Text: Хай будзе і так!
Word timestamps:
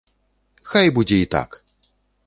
Хай 0.71 0.87
будзе 0.97 1.21
і 1.27 1.31
так! 1.39 1.49